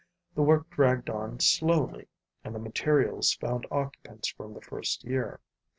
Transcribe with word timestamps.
The 0.33 0.41
work 0.41 0.67
dragged 0.71 1.11
on 1.11 1.39
slowly; 1.41 2.07
and 2.43 2.55
the 2.55 2.59
materials 2.59 3.35
found 3.35 3.67
occupants 3.69 4.29
from 4.29 4.55
the 4.55 4.61
first 4.61 5.03
year. 5.03 5.39